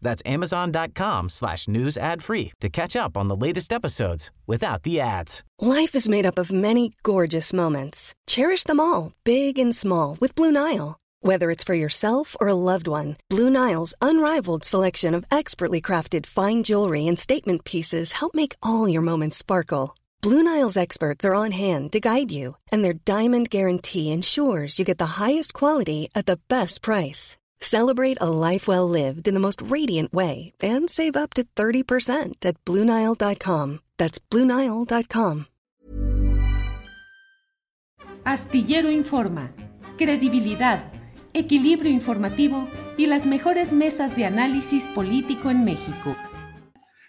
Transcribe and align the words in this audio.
That's 0.00 0.22
amazon.com 0.26 1.28
slash 1.28 1.68
news 1.68 1.96
ad 1.96 2.22
free 2.22 2.52
to 2.60 2.68
catch 2.68 2.96
up 2.96 3.16
on 3.16 3.28
the 3.28 3.36
latest 3.36 3.72
episodes 3.72 4.30
without 4.46 4.82
the 4.82 5.00
ads. 5.00 5.42
Life 5.60 5.94
is 5.94 6.08
made 6.08 6.26
up 6.26 6.38
of 6.38 6.52
many 6.52 6.92
gorgeous 7.02 7.52
moments. 7.52 8.14
Cherish 8.26 8.64
them 8.64 8.80
all, 8.80 9.12
big 9.24 9.58
and 9.58 9.74
small, 9.74 10.16
with 10.20 10.34
Blue 10.34 10.52
Nile. 10.52 10.98
Whether 11.20 11.50
it's 11.50 11.64
for 11.64 11.74
yourself 11.74 12.36
or 12.40 12.48
a 12.48 12.54
loved 12.54 12.86
one, 12.86 13.16
Blue 13.28 13.50
Nile's 13.50 13.94
unrivaled 14.00 14.64
selection 14.64 15.14
of 15.14 15.24
expertly 15.30 15.80
crafted 15.80 16.26
fine 16.26 16.62
jewelry 16.62 17.06
and 17.08 17.18
statement 17.18 17.64
pieces 17.64 18.12
help 18.12 18.34
make 18.34 18.54
all 18.62 18.88
your 18.88 19.02
moments 19.02 19.36
sparkle. 19.36 19.96
Blue 20.22 20.42
Nile's 20.42 20.76
experts 20.76 21.24
are 21.24 21.34
on 21.34 21.52
hand 21.52 21.92
to 21.92 22.00
guide 22.00 22.30
you, 22.32 22.56
and 22.72 22.84
their 22.84 22.92
diamond 23.04 23.50
guarantee 23.50 24.10
ensures 24.12 24.78
you 24.78 24.84
get 24.84 24.98
the 24.98 25.18
highest 25.22 25.54
quality 25.54 26.08
at 26.14 26.26
the 26.26 26.40
best 26.48 26.82
price. 26.82 27.36
Celebrate 27.60 28.18
a 28.20 28.30
life 28.30 28.66
well 28.66 28.88
lived 28.88 29.28
in 29.28 29.34
the 29.34 29.40
most 29.40 29.62
radiant 29.62 30.12
way 30.12 30.52
and 30.60 30.88
save 30.88 31.16
up 31.16 31.34
to 31.34 31.44
30% 31.54 32.34
at 32.42 32.56
BlueNile.com. 32.64 33.80
That's 33.98 34.18
BlueNile.com. 34.18 35.46
Astillero 38.24 38.90
Informa, 38.90 39.52
credibilidad, 39.96 40.92
equilibrio 41.32 41.90
informativo 41.90 42.68
y 42.98 43.06
las 43.06 43.24
mejores 43.24 43.72
mesas 43.72 44.14
de 44.16 44.26
análisis 44.26 44.84
político 44.88 45.50
en 45.50 45.64
México. 45.64 46.14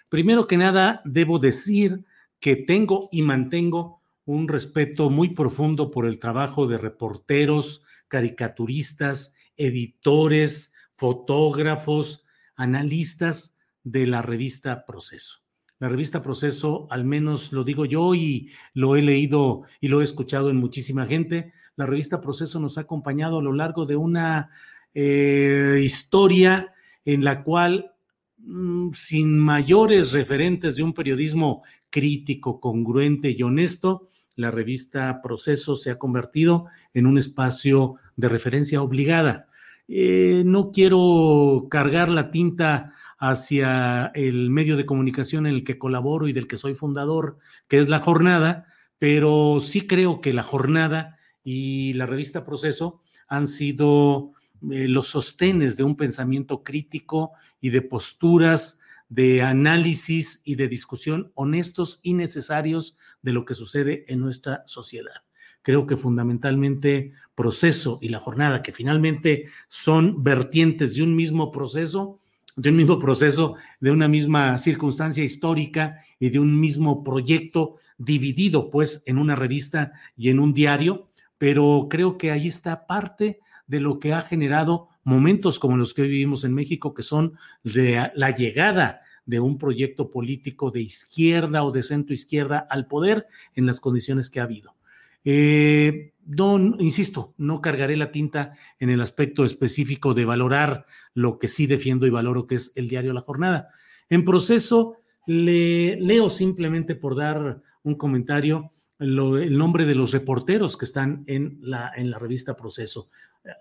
Primero 0.08 0.47
que 0.47 0.58
nada, 0.58 1.02
debo 1.03 1.39
decir 1.39 2.06
que 2.39 2.56
tengo 2.56 3.09
y 3.11 3.22
mantengo 3.22 4.02
un 4.23 4.47
respeto 4.47 5.09
muy 5.09 5.36
profundo 5.36 5.91
por 5.91 6.06
el 6.06 6.19
trabajo 6.19 6.67
de 6.67 6.78
reporteros, 6.78 7.84
caricaturistas, 8.08 9.36
editores, 9.59 10.73
fotógrafos, 10.95 12.25
analistas 12.55 13.59
de 13.83 14.07
la 14.07 14.23
revista 14.23 14.85
Proceso. 14.85 15.39
La 15.77 15.88
revista 15.88 16.21
Proceso, 16.21 16.88
al 16.89 17.05
menos 17.05 17.53
lo 17.53 17.63
digo 17.63 17.85
yo 17.85 18.16
y 18.16 18.51
lo 18.73 18.95
he 18.95 19.01
leído 19.01 19.63
y 19.79 19.88
lo 19.88 20.01
he 20.01 20.03
escuchado 20.03 20.49
en 20.49 20.57
muchísima 20.57 21.05
gente, 21.05 21.53
la 21.75 21.85
revista 21.85 22.19
Proceso 22.19 22.59
nos 22.59 22.77
ha 22.77 22.81
acompañado 22.81 23.39
a 23.39 23.43
lo 23.43 23.53
largo 23.53 23.85
de 23.85 23.95
una 23.95 24.49
eh, 24.93 25.79
historia 25.81 26.73
en 27.05 27.23
la 27.23 27.44
cual, 27.44 27.94
mm, 28.38 28.91
sin 28.91 29.38
mayores 29.38 30.11
referentes 30.11 30.75
de 30.75 30.83
un 30.83 30.94
periodismo 30.94 31.63
crítico, 31.89 32.59
congruente 32.59 33.31
y 33.31 33.44
honesto, 33.44 34.09
la 34.35 34.51
revista 34.51 35.21
Proceso 35.21 35.75
se 35.75 35.91
ha 35.91 35.99
convertido 35.99 36.67
en 36.94 37.05
un 37.05 37.17
espacio 37.17 37.95
de 38.16 38.29
referencia 38.29 38.81
obligada. 38.81 39.48
Eh, 39.91 40.43
no 40.45 40.71
quiero 40.71 41.67
cargar 41.69 42.09
la 42.09 42.29
tinta 42.29 42.93
hacia 43.17 44.11
el 44.13 44.51
medio 44.51 44.77
de 44.77 44.85
comunicación 44.85 45.47
en 45.47 45.53
el 45.53 45.63
que 45.63 45.79
colaboro 45.79 46.27
y 46.27 46.33
del 46.33 46.47
que 46.47 46.59
soy 46.59 46.75
fundador, 46.75 47.39
que 47.67 47.79
es 47.79 47.89
la 47.89 47.99
jornada, 47.99 48.67
pero 48.99 49.57
sí 49.59 49.87
creo 49.87 50.21
que 50.21 50.31
la 50.31 50.43
jornada 50.43 51.17
y 51.44 51.94
la 51.94 52.05
revista 52.05 52.45
Proceso 52.45 53.01
han 53.28 53.47
sido 53.47 54.33
eh, 54.72 54.88
los 54.88 55.07
sostenes 55.07 55.75
de 55.75 55.83
un 55.83 55.97
pensamiento 55.97 56.63
crítico 56.63 57.31
y 57.59 57.72
de 57.72 57.81
posturas 57.81 58.79
de 59.07 59.41
análisis 59.41 60.44
y 60.45 60.53
de 60.53 60.67
discusión 60.67 61.31
honestos 61.33 61.99
y 62.03 62.13
necesarios 62.13 62.95
de 63.23 63.33
lo 63.33 63.44
que 63.44 63.55
sucede 63.55 64.05
en 64.07 64.19
nuestra 64.19 64.61
sociedad. 64.67 65.23
Creo 65.62 65.86
que 65.86 65.97
fundamentalmente 65.97 67.12
proceso 67.36 68.00
y 68.02 68.09
la 68.09 68.20
jornada, 68.20 68.62
que 68.62 68.72
finalmente 68.72 69.47
son 69.68 70.24
vertientes 70.24 70.96
de 70.96 71.03
un 71.03 71.16
mismo 71.16 71.52
proceso, 71.52 72.20
de 72.56 72.70
un 72.70 72.75
mismo 72.75 73.00
proceso, 73.00 73.56
de 73.80 73.92
una 73.92 74.08
misma 74.08 74.58
circunstancia 74.58 75.24
histórica 75.24 76.03
y 76.20 76.30
de 76.30 76.40
un 76.40 76.59
mismo 76.59 77.03
proyecto 77.03 77.75
dividido 77.97 78.70
pues 78.70 79.03
en 79.06 79.18
una 79.18 79.36
revista 79.36 79.94
y 80.18 80.30
en 80.30 80.40
un 80.40 80.53
diario, 80.53 81.09
pero 81.38 81.88
creo 81.90 82.18
que 82.18 82.31
ahí 82.31 82.47
está 82.47 82.88
parte 82.88 83.40
de 83.68 83.80
lo 83.80 84.00
que 84.00 84.14
ha 84.14 84.22
generado 84.22 84.90
momentos 85.03 85.59
como 85.59 85.78
los 85.78 85.94
que 85.94 86.02
vivimos 86.03 86.44
en 86.44 86.53
México, 86.53 86.94
que 86.94 87.03
son 87.03 87.38
de 87.64 88.12
la 88.16 88.31
llegada 88.31 89.02
de 89.26 89.40
un 89.40 89.58
proyecto 89.58 90.09
político 90.09 90.72
de 90.72 90.81
izquierda 90.81 91.64
o 91.64 91.72
de 91.72 91.84
centro 91.84 92.14
izquierda 92.14 92.68
al 92.70 92.88
poder 92.88 93.28
en 93.56 93.66
las 93.66 93.80
condiciones 93.80 94.30
que 94.30 94.40
ha 94.40 94.44
habido. 94.44 94.76
Eh, 95.24 96.13
no, 96.25 96.57
insisto, 96.80 97.34
no 97.38 97.62
cargaré 97.62 97.97
la 97.97 98.12
tinta 98.12 98.53
en 98.80 98.90
el 98.90 99.02
aspecto 99.02 99.46
específico 99.46 100.13
de 100.13 100.25
valorar 100.25 100.85
lo 101.13 101.40
que 101.40 101.47
sí 101.47 101.68
defiendo 101.68 102.06
y 102.06 102.12
valoro, 102.12 102.47
que 102.47 102.56
es 102.56 102.72
el 102.75 102.88
diario 102.88 103.13
La 103.13 103.22
Jornada. 103.22 103.69
En 104.09 104.25
proceso, 104.25 104.97
le 105.25 105.96
leo 105.97 106.29
simplemente 106.29 106.96
por 106.96 107.16
dar 107.16 107.62
un 107.84 107.96
comentario 107.96 108.74
el 109.00 109.58
nombre 109.58 109.85
de 109.85 109.96
los 109.96 110.12
reporteros 110.12 110.75
que 110.75 110.85
están 110.85 111.24
en 111.25 111.58
la, 111.62 111.91
en 111.96 112.12
la 112.12 112.19
revista 112.19 112.58
Proceso. 112.58 113.09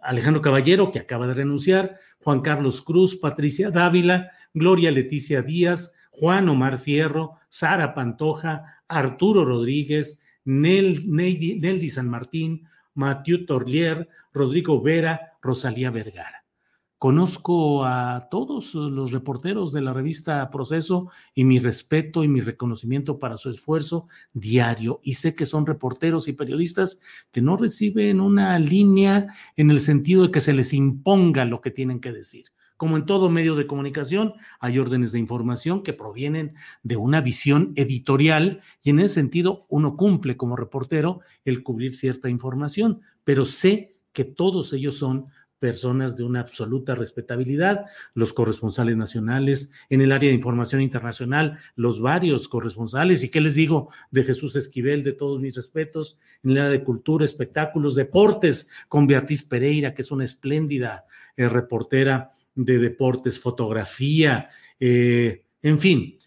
Alejandro 0.02 0.42
Caballero, 0.42 0.90
que 0.90 0.98
acaba 0.98 1.28
de 1.28 1.34
renunciar, 1.34 1.96
Juan 2.18 2.40
Carlos 2.40 2.82
Cruz, 2.82 3.16
Patricia 3.16 3.70
Dávila, 3.70 4.32
Gloria 4.52 4.90
Leticia 4.90 5.42
Díaz, 5.42 5.94
Juan 6.10 6.48
Omar 6.48 6.78
Fierro, 6.78 7.34
Sara 7.48 7.94
Pantoja, 7.94 8.82
Arturo 8.88 9.44
Rodríguez, 9.44 10.20
Nel, 10.48 11.04
Neldi 11.06 11.90
San 11.90 12.08
Martín, 12.08 12.66
Mathieu 12.94 13.44
Torlier, 13.44 14.08
Rodrigo 14.32 14.80
Vera, 14.80 15.36
Rosalía 15.42 15.90
Vergara. 15.90 16.46
Conozco 16.96 17.84
a 17.84 18.28
todos 18.30 18.74
los 18.74 19.12
reporteros 19.12 19.72
de 19.74 19.82
la 19.82 19.92
revista 19.92 20.50
Proceso 20.50 21.10
y 21.34 21.44
mi 21.44 21.58
respeto 21.58 22.24
y 22.24 22.28
mi 22.28 22.40
reconocimiento 22.40 23.18
para 23.18 23.36
su 23.36 23.50
esfuerzo 23.50 24.08
diario. 24.32 25.00
Y 25.04 25.14
sé 25.14 25.34
que 25.34 25.44
son 25.44 25.66
reporteros 25.66 26.28
y 26.28 26.32
periodistas 26.32 26.98
que 27.30 27.42
no 27.42 27.58
reciben 27.58 28.20
una 28.20 28.58
línea 28.58 29.28
en 29.54 29.70
el 29.70 29.82
sentido 29.82 30.22
de 30.22 30.30
que 30.30 30.40
se 30.40 30.54
les 30.54 30.72
imponga 30.72 31.44
lo 31.44 31.60
que 31.60 31.70
tienen 31.70 32.00
que 32.00 32.10
decir. 32.10 32.46
Como 32.78 32.96
en 32.96 33.06
todo 33.06 33.28
medio 33.28 33.56
de 33.56 33.66
comunicación, 33.66 34.34
hay 34.60 34.78
órdenes 34.78 35.10
de 35.10 35.18
información 35.18 35.82
que 35.82 35.92
provienen 35.92 36.54
de 36.84 36.96
una 36.96 37.20
visión 37.20 37.72
editorial 37.74 38.62
y 38.82 38.90
en 38.90 39.00
ese 39.00 39.16
sentido 39.16 39.66
uno 39.68 39.96
cumple 39.96 40.36
como 40.36 40.54
reportero 40.54 41.20
el 41.44 41.64
cubrir 41.64 41.96
cierta 41.96 42.30
información, 42.30 43.00
pero 43.24 43.44
sé 43.44 43.96
que 44.12 44.24
todos 44.24 44.72
ellos 44.72 44.96
son 44.96 45.26
personas 45.58 46.16
de 46.16 46.22
una 46.22 46.38
absoluta 46.38 46.94
respetabilidad, 46.94 47.86
los 48.14 48.32
corresponsales 48.32 48.96
nacionales, 48.96 49.72
en 49.90 50.00
el 50.00 50.12
área 50.12 50.28
de 50.28 50.36
información 50.36 50.80
internacional, 50.80 51.58
los 51.74 52.00
varios 52.00 52.46
corresponsales, 52.46 53.24
y 53.24 53.30
qué 53.32 53.40
les 53.40 53.56
digo 53.56 53.90
de 54.12 54.22
Jesús 54.22 54.54
Esquivel, 54.54 55.02
de 55.02 55.14
todos 55.14 55.40
mis 55.40 55.56
respetos, 55.56 56.16
en 56.44 56.52
el 56.52 56.58
área 56.58 56.70
de 56.70 56.84
cultura, 56.84 57.24
espectáculos, 57.24 57.96
deportes, 57.96 58.70
con 58.86 59.08
Beatriz 59.08 59.42
Pereira, 59.42 59.94
que 59.94 60.02
es 60.02 60.12
una 60.12 60.24
espléndida 60.24 61.06
eh, 61.36 61.48
reportera 61.48 62.37
de 62.58 62.78
deportes, 62.78 63.38
fotografía, 63.40 64.50
eh, 64.80 65.44
en 65.62 65.78
fin, 65.78 66.18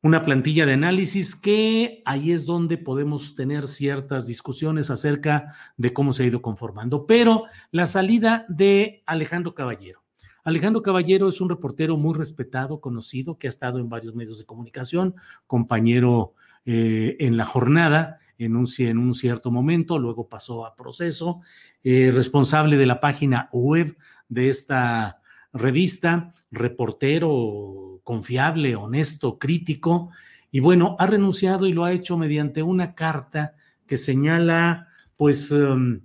una 0.00 0.24
plantilla 0.24 0.64
de 0.64 0.74
análisis 0.74 1.34
que 1.34 2.02
ahí 2.04 2.30
es 2.30 2.46
donde 2.46 2.78
podemos 2.78 3.34
tener 3.34 3.66
ciertas 3.66 4.26
discusiones 4.26 4.90
acerca 4.90 5.54
de 5.76 5.92
cómo 5.92 6.12
se 6.12 6.22
ha 6.22 6.26
ido 6.26 6.40
conformando. 6.40 7.06
Pero 7.06 7.44
la 7.72 7.86
salida 7.86 8.46
de 8.48 9.02
Alejandro 9.06 9.54
Caballero. 9.54 10.02
Alejandro 10.44 10.82
Caballero 10.82 11.28
es 11.28 11.40
un 11.40 11.48
reportero 11.48 11.96
muy 11.96 12.16
respetado, 12.16 12.80
conocido, 12.80 13.38
que 13.38 13.48
ha 13.48 13.50
estado 13.50 13.78
en 13.78 13.88
varios 13.88 14.14
medios 14.14 14.38
de 14.38 14.44
comunicación, 14.44 15.14
compañero 15.46 16.34
eh, 16.64 17.16
en 17.20 17.36
la 17.36 17.44
jornada 17.44 18.20
en 18.38 18.56
un, 18.56 18.66
en 18.78 18.98
un, 18.98 19.14
cierto 19.14 19.50
momento, 19.50 19.98
luego 19.98 20.28
pasó 20.28 20.66
a 20.66 20.74
proceso, 20.74 21.40
eh, 21.84 22.10
responsable 22.12 22.76
de 22.76 22.86
la 22.86 22.98
página 22.98 23.48
web 23.52 23.96
de 24.28 24.48
esta 24.48 25.21
revista, 25.52 26.34
reportero 26.50 28.00
confiable, 28.04 28.76
honesto, 28.76 29.38
crítico, 29.38 30.10
y 30.50 30.60
bueno, 30.60 30.96
ha 30.98 31.06
renunciado 31.06 31.66
y 31.66 31.72
lo 31.72 31.84
ha 31.84 31.92
hecho 31.92 32.18
mediante 32.18 32.62
una 32.62 32.94
carta 32.94 33.54
que 33.86 33.96
señala, 33.96 34.88
pues, 35.16 35.50
em, 35.50 36.02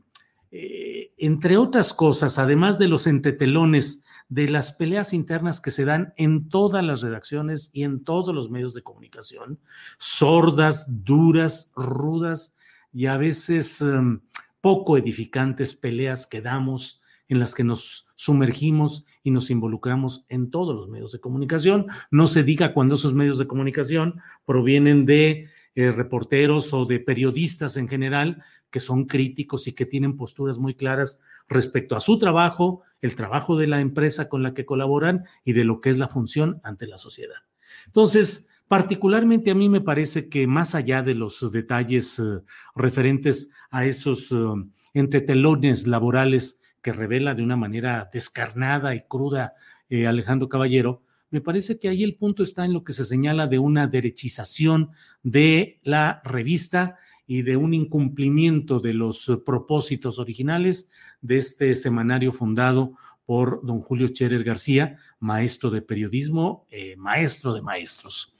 eh, 0.51 1.11
entre 1.17 1.57
otras 1.57 1.93
cosas, 1.93 2.39
además 2.39 2.79
de 2.79 2.87
los 2.87 3.07
entretelones 3.07 4.03
de 4.29 4.49
las 4.49 4.73
peleas 4.73 5.13
internas 5.13 5.61
que 5.61 5.71
se 5.71 5.85
dan 5.85 6.13
en 6.17 6.49
todas 6.49 6.83
las 6.83 7.01
redacciones 7.01 7.69
y 7.73 7.83
en 7.83 8.03
todos 8.03 8.35
los 8.35 8.49
medios 8.49 8.73
de 8.73 8.83
comunicación, 8.83 9.59
sordas, 9.97 11.05
duras, 11.05 11.71
rudas 11.75 12.55
y 12.93 13.05
a 13.05 13.17
veces 13.17 13.81
um, 13.81 14.19
poco 14.59 14.97
edificantes 14.97 15.75
peleas 15.75 16.27
que 16.27 16.41
damos 16.41 17.01
en 17.29 17.39
las 17.39 17.53
que 17.53 17.63
nos 17.63 18.07
sumergimos 18.15 19.05
y 19.27 19.31
nos 19.31 19.49
involucramos 19.49 20.23
en 20.29 20.49
todos 20.49 20.73
los 20.73 20.87
medios 20.87 21.11
de 21.11 21.19
comunicación. 21.19 21.87
No 22.11 22.27
se 22.27 22.43
diga 22.43 22.73
cuando 22.73 22.95
esos 22.95 23.13
medios 23.13 23.37
de 23.37 23.45
comunicación 23.45 24.21
provienen 24.45 25.05
de 25.05 25.49
eh, 25.75 25.91
reporteros 25.91 26.73
o 26.73 26.85
de 26.85 27.01
periodistas 27.01 27.75
en 27.75 27.89
general 27.89 28.41
que 28.71 28.79
son 28.79 29.03
críticos 29.03 29.67
y 29.67 29.73
que 29.73 29.85
tienen 29.85 30.15
posturas 30.15 30.59
muy 30.59 30.75
claras 30.75 31.19
respecto 31.49 31.97
a 31.97 31.99
su 31.99 32.19
trabajo, 32.19 32.83
el 33.01 33.15
trabajo 33.15 33.57
de 33.57 33.67
la 33.67 33.81
empresa 33.81 34.29
con 34.29 34.43
la 34.43 34.53
que 34.53 34.65
colaboran 34.65 35.25
y 35.43 35.51
de 35.51 35.65
lo 35.65 35.81
que 35.81 35.89
es 35.89 35.97
la 35.97 36.07
función 36.07 36.61
ante 36.63 36.87
la 36.87 36.97
sociedad. 36.97 37.43
Entonces, 37.85 38.47
particularmente 38.69 39.51
a 39.51 39.55
mí 39.55 39.67
me 39.67 39.81
parece 39.81 40.29
que 40.29 40.47
más 40.47 40.73
allá 40.73 41.03
de 41.03 41.15
los 41.15 41.51
detalles 41.51 42.17
eh, 42.17 42.39
referentes 42.77 43.51
a 43.71 43.83
esos 43.83 44.31
uh, 44.31 44.71
entretelones 44.93 45.85
laborales 45.85 46.61
que 46.87 46.93
revela 46.93 47.35
de 47.35 47.43
una 47.43 47.57
manera 47.57 48.09
descarnada 48.13 48.95
y 48.95 49.01
cruda 49.01 49.55
eh, 49.89 50.07
Alejandro 50.07 50.47
Caballero, 50.47 51.01
me 51.29 51.41
parece 51.41 51.77
que 51.77 51.89
ahí 51.89 52.01
el 52.01 52.15
punto 52.15 52.43
está 52.43 52.63
en 52.63 52.71
lo 52.71 52.85
que 52.85 52.93
se 52.93 53.03
señala 53.03 53.45
de 53.47 53.59
una 53.59 53.87
derechización 53.87 54.91
de 55.21 55.81
la 55.83 56.21
revista 56.23 56.95
y 57.25 57.41
de 57.41 57.57
un 57.57 57.73
incumplimiento 57.73 58.79
de 58.79 58.93
los 58.93 59.29
propósitos 59.45 60.17
originales 60.17 60.89
de 61.19 61.39
este 61.39 61.75
semanario 61.75 62.31
fundado 62.31 62.93
por 63.25 63.59
don 63.65 63.81
Julio 63.81 64.07
Cherer 64.07 64.45
García, 64.45 64.95
maestro 65.19 65.69
de 65.69 65.81
periodismo, 65.81 66.67
eh, 66.71 66.95
maestro 66.95 67.53
de 67.53 67.63
maestros. 67.63 68.33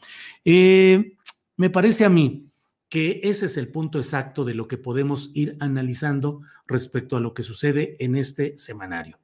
Eh, 0.46 1.18
me 1.58 1.70
parece 1.70 2.06
a 2.06 2.10
mí 2.10 2.47
que 2.90 3.22
ese 3.24 3.48
es 3.48 3.58
el 3.58 3.70
punto 3.70 4.00
exacto 4.00 4.46
de 4.46 4.54
lo 4.54 4.68
que 4.68 4.78
podemos 4.78 5.32
ir 5.34 5.58
analizando 5.60 6.42
respecto 6.68 7.18
a 7.18 7.20
lo 7.20 7.34
que 7.34 7.44
sucede 7.44 7.98
en 8.00 8.16
este 8.16 8.58
semanario. 8.58 9.20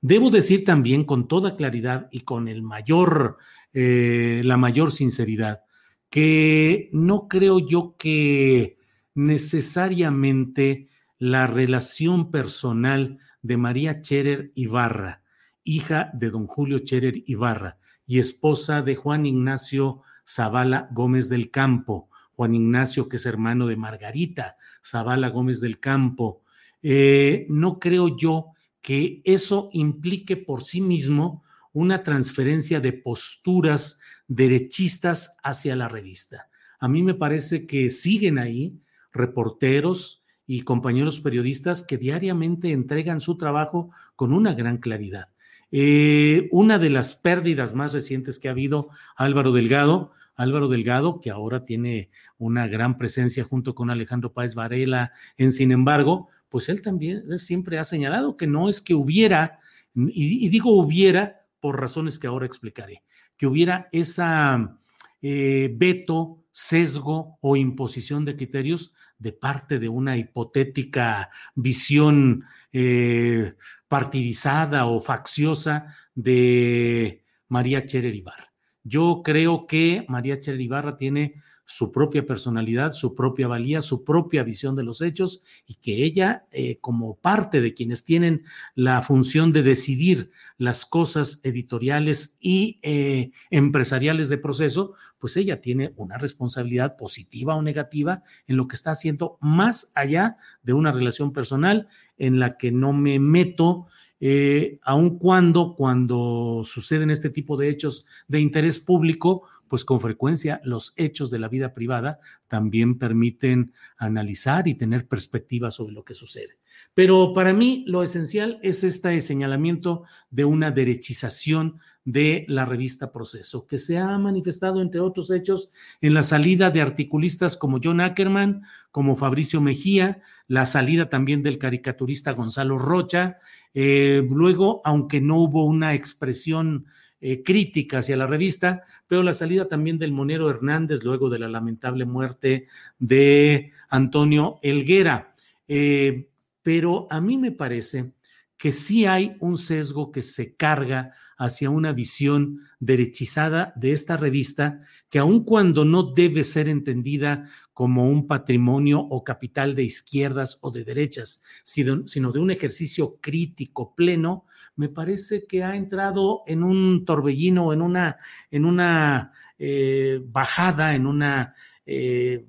Debo 0.00 0.30
decir 0.30 0.64
también 0.64 1.04
con 1.04 1.26
toda 1.26 1.56
claridad 1.56 2.08
y 2.10 2.20
con 2.20 2.48
el 2.48 2.62
mayor, 2.62 3.38
la 3.72 4.56
mayor 4.56 4.92
sinceridad, 4.92 5.62
que 6.10 6.90
no 6.92 7.26
creo 7.28 7.58
yo 7.58 7.96
que 7.98 8.78
necesariamente 9.14 10.88
la 11.18 11.46
relación 11.46 12.30
personal 12.30 13.18
de 13.40 13.56
María 13.56 14.02
Cherer 14.02 14.52
Ibarra, 14.54 15.22
hija 15.64 16.10
de 16.12 16.30
don 16.30 16.46
Julio 16.46 16.80
Cherer 16.80 17.22
Ibarra 17.26 17.78
y 18.06 18.18
esposa 18.18 18.82
de 18.82 18.94
Juan 18.94 19.24
Ignacio 19.24 20.02
Zavala 20.28 20.88
Gómez 20.92 21.30
del 21.30 21.50
Campo. 21.50 22.10
Juan 22.36 22.54
Ignacio, 22.54 23.08
que 23.08 23.16
es 23.16 23.26
hermano 23.26 23.66
de 23.66 23.76
Margarita 23.76 24.56
Zavala 24.84 25.30
Gómez 25.30 25.60
del 25.60 25.80
Campo. 25.80 26.42
Eh, 26.82 27.46
no 27.48 27.78
creo 27.80 28.16
yo 28.16 28.52
que 28.82 29.22
eso 29.24 29.70
implique 29.72 30.36
por 30.36 30.62
sí 30.62 30.80
mismo 30.80 31.42
una 31.72 32.02
transferencia 32.02 32.78
de 32.80 32.92
posturas 32.92 34.00
derechistas 34.28 35.36
hacia 35.42 35.74
la 35.76 35.88
revista. 35.88 36.48
A 36.78 36.88
mí 36.88 37.02
me 37.02 37.14
parece 37.14 37.66
que 37.66 37.90
siguen 37.90 38.38
ahí, 38.38 38.80
reporteros 39.12 40.22
y 40.46 40.60
compañeros 40.60 41.20
periodistas 41.20 41.82
que 41.82 41.98
diariamente 41.98 42.70
entregan 42.70 43.20
su 43.20 43.36
trabajo 43.36 43.90
con 44.14 44.32
una 44.32 44.54
gran 44.54 44.78
claridad. 44.78 45.28
Eh, 45.72 46.48
una 46.52 46.78
de 46.78 46.90
las 46.90 47.14
pérdidas 47.14 47.74
más 47.74 47.92
recientes 47.92 48.38
que 48.38 48.48
ha 48.48 48.52
habido, 48.52 48.90
Álvaro 49.16 49.52
Delgado, 49.52 50.12
Álvaro 50.36 50.68
Delgado, 50.68 51.20
que 51.20 51.30
ahora 51.30 51.62
tiene 51.62 52.10
una 52.38 52.68
gran 52.68 52.98
presencia 52.98 53.42
junto 53.44 53.74
con 53.74 53.90
Alejandro 53.90 54.32
Páez 54.32 54.54
Varela 54.54 55.12
en 55.36 55.50
Sin 55.50 55.72
embargo, 55.72 56.28
pues 56.48 56.68
él 56.68 56.82
también 56.82 57.38
siempre 57.38 57.78
ha 57.78 57.84
señalado 57.84 58.36
que 58.36 58.46
no 58.46 58.68
es 58.68 58.80
que 58.80 58.94
hubiera, 58.94 59.58
y, 59.94 60.48
digo 60.48 60.70
hubiera 60.78 61.46
por 61.60 61.80
razones 61.80 62.18
que 62.18 62.26
ahora 62.26 62.46
explicaré, 62.46 63.02
que 63.36 63.46
hubiera 63.46 63.88
esa 63.92 64.78
eh, 65.22 65.74
veto, 65.74 66.44
sesgo 66.52 67.38
o 67.40 67.56
imposición 67.56 68.24
de 68.24 68.36
criterios 68.36 68.94
de 69.18 69.32
parte 69.32 69.78
de 69.78 69.88
una 69.88 70.16
hipotética 70.16 71.30
visión 71.54 72.44
eh, 72.72 73.54
partidizada 73.88 74.86
o 74.86 75.00
facciosa 75.00 75.94
de 76.14 77.24
María 77.48 77.86
Cherer 77.86 78.14
Ibarra. 78.14 78.55
Yo 78.88 79.22
creo 79.24 79.66
que 79.66 80.04
María 80.08 80.38
Cherer 80.38 80.60
Ibarra 80.60 80.96
tiene 80.96 81.42
su 81.64 81.90
propia 81.90 82.24
personalidad, 82.24 82.92
su 82.92 83.16
propia 83.16 83.48
valía, 83.48 83.82
su 83.82 84.04
propia 84.04 84.44
visión 84.44 84.76
de 84.76 84.84
los 84.84 85.02
hechos 85.02 85.42
y 85.66 85.74
que 85.74 86.04
ella, 86.04 86.46
eh, 86.52 86.78
como 86.80 87.16
parte 87.16 87.60
de 87.60 87.74
quienes 87.74 88.04
tienen 88.04 88.44
la 88.76 89.02
función 89.02 89.52
de 89.52 89.64
decidir 89.64 90.30
las 90.56 90.86
cosas 90.86 91.40
editoriales 91.42 92.38
y 92.40 92.78
eh, 92.82 93.32
empresariales 93.50 94.28
de 94.28 94.38
proceso, 94.38 94.94
pues 95.18 95.36
ella 95.36 95.60
tiene 95.60 95.92
una 95.96 96.18
responsabilidad 96.18 96.96
positiva 96.96 97.56
o 97.56 97.62
negativa 97.62 98.22
en 98.46 98.56
lo 98.56 98.68
que 98.68 98.76
está 98.76 98.92
haciendo 98.92 99.36
más 99.40 99.90
allá 99.96 100.36
de 100.62 100.74
una 100.74 100.92
relación 100.92 101.32
personal 101.32 101.88
en 102.16 102.38
la 102.38 102.56
que 102.56 102.70
no 102.70 102.92
me 102.92 103.18
meto 103.18 103.88
eh, 104.20 104.78
aun 104.82 105.18
cuando, 105.18 105.74
cuando 105.74 106.62
suceden 106.64 107.10
este 107.10 107.30
tipo 107.30 107.56
de 107.56 107.68
hechos 107.68 108.06
de 108.28 108.40
interés 108.40 108.78
público, 108.78 109.42
pues 109.68 109.84
con 109.84 110.00
frecuencia 110.00 110.60
los 110.64 110.92
hechos 110.96 111.30
de 111.30 111.38
la 111.38 111.48
vida 111.48 111.74
privada 111.74 112.20
también 112.48 112.98
permiten 112.98 113.72
analizar 113.96 114.68
y 114.68 114.74
tener 114.74 115.08
perspectiva 115.08 115.70
sobre 115.70 115.92
lo 115.92 116.04
que 116.04 116.14
sucede. 116.14 116.58
Pero 116.94 117.32
para 117.34 117.52
mí 117.52 117.84
lo 117.86 118.02
esencial 118.02 118.58
es 118.62 118.84
este 118.84 119.20
señalamiento 119.20 120.04
de 120.30 120.44
una 120.44 120.70
derechización 120.70 121.78
de 122.06 122.46
la 122.48 122.64
revista 122.64 123.12
Proceso, 123.12 123.66
que 123.66 123.78
se 123.78 123.98
ha 123.98 124.16
manifestado, 124.16 124.80
entre 124.80 125.00
otros 125.00 125.30
hechos, 125.32 125.70
en 126.00 126.14
la 126.14 126.22
salida 126.22 126.70
de 126.70 126.80
articulistas 126.80 127.56
como 127.56 127.80
John 127.82 128.00
Ackerman, 128.00 128.62
como 128.92 129.16
Fabricio 129.16 129.60
Mejía, 129.60 130.22
la 130.46 130.66
salida 130.66 131.10
también 131.10 131.42
del 131.42 131.58
caricaturista 131.58 132.32
Gonzalo 132.32 132.78
Rocha. 132.78 133.38
Eh, 133.74 134.26
luego, 134.30 134.80
aunque 134.84 135.20
no 135.20 135.38
hubo 135.38 135.64
una 135.64 135.94
expresión 135.94 136.86
eh, 137.20 137.42
crítica 137.42 137.98
hacia 137.98 138.16
la 138.16 138.28
revista, 138.28 138.84
pero 139.08 139.24
la 139.24 139.32
salida 139.32 139.66
también 139.66 139.98
del 139.98 140.12
Monero 140.12 140.48
Hernández 140.48 141.02
luego 141.02 141.28
de 141.28 141.40
la 141.40 141.48
lamentable 141.48 142.04
muerte 142.04 142.66
de 143.00 143.72
Antonio 143.88 144.60
Elguera. 144.62 145.34
Eh, 145.66 146.28
pero 146.66 147.06
a 147.10 147.20
mí 147.20 147.38
me 147.38 147.52
parece 147.52 148.14
que 148.56 148.72
sí 148.72 149.06
hay 149.06 149.36
un 149.38 149.56
sesgo 149.56 150.10
que 150.10 150.22
se 150.22 150.56
carga 150.56 151.12
hacia 151.38 151.70
una 151.70 151.92
visión 151.92 152.58
derechizada 152.80 153.72
de 153.76 153.92
esta 153.92 154.16
revista, 154.16 154.80
que 155.08 155.20
aun 155.20 155.44
cuando 155.44 155.84
no 155.84 156.12
debe 156.12 156.42
ser 156.42 156.68
entendida 156.68 157.48
como 157.72 158.10
un 158.10 158.26
patrimonio 158.26 158.98
o 158.98 159.22
capital 159.22 159.76
de 159.76 159.84
izquierdas 159.84 160.58
o 160.60 160.72
de 160.72 160.82
derechas, 160.82 161.40
sino, 161.62 162.02
de 162.32 162.40
un 162.40 162.50
ejercicio 162.50 163.20
crítico 163.20 163.94
pleno, 163.94 164.44
me 164.74 164.88
parece 164.88 165.46
que 165.46 165.62
ha 165.62 165.76
entrado 165.76 166.42
en 166.48 166.64
un 166.64 167.04
torbellino, 167.04 167.72
en 167.72 167.80
una, 167.80 168.16
en 168.50 168.64
una 168.64 169.30
eh, 169.56 170.20
bajada, 170.20 170.96
en 170.96 171.06
una 171.06 171.54
eh, 171.86 172.44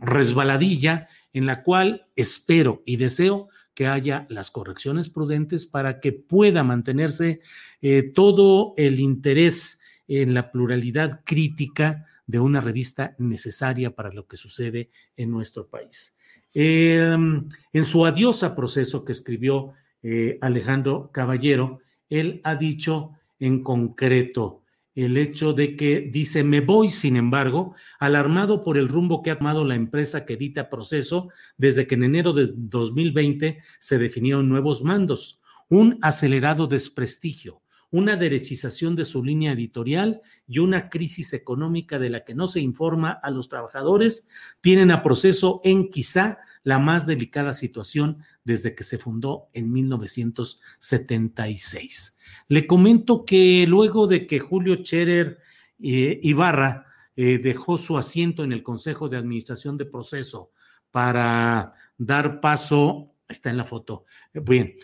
resbaladilla, 0.00 1.06
en 1.32 1.46
la 1.46 1.62
cual 1.62 2.06
espero 2.16 2.82
y 2.84 2.96
deseo 2.96 3.48
que 3.74 3.86
haya 3.86 4.26
las 4.28 4.50
correcciones 4.50 5.08
prudentes 5.08 5.66
para 5.66 6.00
que 6.00 6.12
pueda 6.12 6.62
mantenerse 6.62 7.40
eh, 7.80 8.02
todo 8.02 8.74
el 8.76 9.00
interés 9.00 9.80
en 10.08 10.34
la 10.34 10.50
pluralidad 10.50 11.22
crítica 11.24 12.06
de 12.26 12.38
una 12.38 12.60
revista 12.60 13.14
necesaria 13.18 13.94
para 13.94 14.12
lo 14.12 14.26
que 14.26 14.36
sucede 14.36 14.90
en 15.16 15.30
nuestro 15.30 15.68
país. 15.68 16.16
Em, 16.54 17.48
en 17.72 17.84
su 17.86 18.04
adiós 18.04 18.42
a 18.42 18.54
proceso 18.54 19.04
que 19.04 19.12
escribió 19.12 19.72
eh, 20.02 20.38
Alejandro 20.40 21.10
Caballero, 21.12 21.80
él 22.10 22.40
ha 22.44 22.56
dicho 22.56 23.12
en 23.38 23.62
concreto, 23.62 24.61
el 24.94 25.16
hecho 25.16 25.52
de 25.52 25.76
que 25.76 26.00
dice, 26.00 26.44
me 26.44 26.60
voy, 26.60 26.90
sin 26.90 27.16
embargo, 27.16 27.74
alarmado 27.98 28.62
por 28.62 28.76
el 28.76 28.88
rumbo 28.88 29.22
que 29.22 29.30
ha 29.30 29.38
tomado 29.38 29.64
la 29.64 29.74
empresa 29.74 30.26
que 30.26 30.34
edita 30.34 30.68
proceso 30.68 31.30
desde 31.56 31.86
que 31.86 31.94
en 31.94 32.04
enero 32.04 32.32
de 32.32 32.50
2020 32.54 33.62
se 33.78 33.98
definieron 33.98 34.48
nuevos 34.48 34.82
mandos, 34.82 35.40
un 35.68 35.98
acelerado 36.02 36.66
desprestigio, 36.66 37.62
una 37.90 38.16
derechización 38.16 38.96
de 38.96 39.04
su 39.04 39.24
línea 39.24 39.52
editorial 39.52 40.22
y 40.46 40.58
una 40.58 40.88
crisis 40.88 41.32
económica 41.34 41.98
de 41.98 42.10
la 42.10 42.24
que 42.24 42.34
no 42.34 42.46
se 42.46 42.60
informa 42.60 43.12
a 43.12 43.30
los 43.30 43.48
trabajadores, 43.48 44.28
tienen 44.60 44.90
a 44.90 45.02
proceso 45.02 45.60
en 45.64 45.90
quizá 45.90 46.38
la 46.64 46.78
más 46.78 47.06
delicada 47.06 47.54
situación 47.54 48.18
desde 48.44 48.74
que 48.74 48.84
se 48.84 48.98
fundó 48.98 49.48
en 49.52 49.72
1976. 49.72 52.18
Le 52.48 52.66
comento 52.66 53.24
que 53.24 53.64
luego 53.68 54.06
de 54.06 54.26
que 54.26 54.40
Julio 54.40 54.76
Cherer 54.76 55.38
eh, 55.82 56.20
Ibarra 56.22 56.86
eh, 57.16 57.38
dejó 57.38 57.78
su 57.78 57.96
asiento 57.96 58.44
en 58.44 58.52
el 58.52 58.62
Consejo 58.62 59.08
de 59.08 59.16
Administración 59.16 59.76
de 59.76 59.86
Proceso 59.86 60.50
para 60.90 61.74
dar 61.96 62.40
paso, 62.40 63.14
está 63.28 63.50
en 63.50 63.56
la 63.56 63.64
foto, 63.64 64.04
bien, 64.34 64.74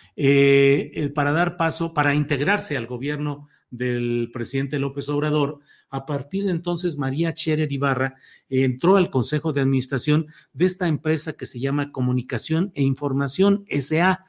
para 1.15 1.33
dar 1.33 1.59
paso, 1.59 1.93
para 1.93 2.15
integrarse 2.15 2.77
al 2.77 2.87
gobierno 2.87 3.49
del 3.71 4.31
presidente 4.33 4.79
López 4.79 5.09
Obrador, 5.09 5.61
a 5.91 6.07
partir 6.07 6.45
de 6.45 6.51
entonces 6.51 6.97
María 6.97 7.33
Cherer 7.35 7.73
Ibarra 7.73 8.17
entró 8.49 8.97
al 8.97 9.11
Consejo 9.11 9.53
de 9.53 9.61
Administración 9.61 10.27
de 10.53 10.67
esta 10.67 10.87
empresa 10.87 11.35
que 11.35 11.47
se 11.47 11.61
llama 11.61 11.93
Comunicación 11.93 12.73
e 12.75 12.83
Información 12.83 13.65
SA, 13.81 14.25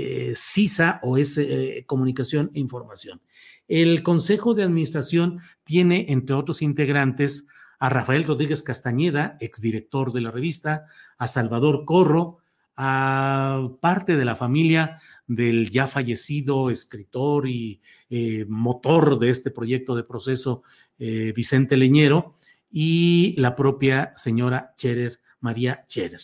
eh, 0.00 0.32
CISA 0.36 1.00
o 1.02 1.16
es 1.16 1.36
eh, 1.38 1.82
Comunicación 1.84 2.52
e 2.54 2.60
Información. 2.60 3.20
El 3.66 4.04
Consejo 4.04 4.54
de 4.54 4.62
Administración 4.62 5.40
tiene, 5.64 6.06
entre 6.10 6.36
otros 6.36 6.62
integrantes, 6.62 7.48
a 7.80 7.88
Rafael 7.88 8.22
Rodríguez 8.22 8.62
Castañeda, 8.62 9.36
exdirector 9.40 10.12
de 10.12 10.20
la 10.20 10.30
revista, 10.30 10.84
a 11.18 11.26
Salvador 11.26 11.84
Corro, 11.84 12.38
a 12.76 13.70
parte 13.80 14.16
de 14.16 14.24
la 14.24 14.36
familia 14.36 15.00
del 15.26 15.68
ya 15.72 15.88
fallecido 15.88 16.70
escritor 16.70 17.48
y 17.48 17.80
eh, 18.08 18.46
motor 18.48 19.18
de 19.18 19.30
este 19.30 19.50
proyecto 19.50 19.96
de 19.96 20.04
proceso, 20.04 20.62
Vicente 20.98 21.76
Leñero, 21.76 22.36
y 22.70 23.34
la 23.36 23.54
propia 23.54 24.12
señora 24.16 24.74
Cherer, 24.76 25.20
María 25.40 25.84
Cherer. 25.86 26.20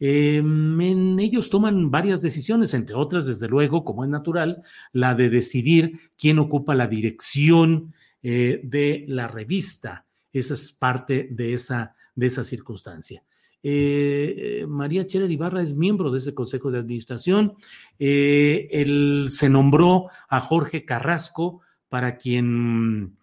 Em, 0.00 1.18
ellos 1.18 1.50
toman 1.50 1.90
varias 1.90 2.20
decisiones, 2.20 2.74
entre 2.74 2.94
otras, 2.94 3.26
desde 3.26 3.48
luego, 3.48 3.84
como 3.84 4.04
es 4.04 4.10
natural, 4.10 4.62
la 4.92 5.14
de 5.14 5.30
decidir 5.30 5.98
quién 6.18 6.38
ocupa 6.38 6.74
la 6.74 6.86
dirección 6.86 7.94
eh, 8.22 8.60
de 8.64 9.04
la 9.08 9.28
revista. 9.28 10.06
Esa 10.32 10.54
es 10.54 10.72
parte 10.72 11.28
de 11.30 11.54
esa, 11.54 11.94
de 12.14 12.26
esa 12.26 12.44
circunstancia. 12.44 13.22
Eh, 13.62 14.66
María 14.68 15.06
Cherer 15.06 15.30
Ibarra 15.30 15.62
es 15.62 15.74
miembro 15.74 16.10
de 16.10 16.18
ese 16.18 16.34
consejo 16.34 16.70
de 16.70 16.78
administración. 16.78 17.54
Eh, 17.98 18.68
él 18.70 19.28
se 19.30 19.48
nombró 19.48 20.08
a 20.28 20.40
Jorge 20.40 20.84
Carrasco, 20.84 21.62
para 21.94 22.16
quien 22.16 23.16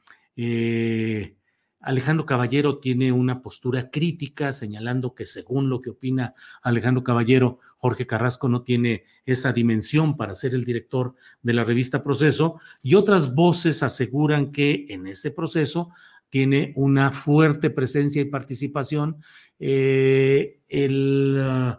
Alejandro 1.82 2.26
Caballero 2.26 2.78
tiene 2.78 3.12
una 3.12 3.42
postura 3.42 3.90
crítica, 3.90 4.54
señalando 4.54 5.16
que 5.16 5.26
según 5.26 5.70
lo 5.70 5.82
que 5.82 5.90
opina 5.90 6.34
Alejandro 6.62 7.04
Caballero, 7.04 7.60
Jorge 7.78 8.06
Carrasco 8.06 8.48
no 8.50 8.64
tiene 8.64 9.04
esa 9.26 9.52
dimensión 9.52 10.16
para 10.16 10.36
ser 10.36 10.54
el 10.54 10.64
director 10.64 11.16
de 11.42 11.54
la 11.54 11.64
revista 11.64 12.04
Proceso, 12.04 12.60
y 12.84 12.96
otras 12.96 13.34
voces 13.34 13.82
aseguran 13.84 14.52
que 14.52 14.86
en 14.90 15.08
ese 15.08 15.32
proceso 15.32 15.90
tiene 16.30 16.72
una 16.76 17.12
fuerte 17.12 17.70
presencia 17.70 18.22
y 18.22 18.26
participación 18.26 19.18
eh, 19.60 20.60
el 20.70 21.38
uh, 21.40 21.76